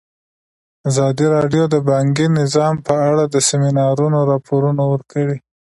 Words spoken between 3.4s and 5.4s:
سیمینارونو راپورونه ورکړي.